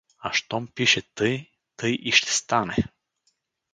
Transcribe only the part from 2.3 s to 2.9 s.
стане.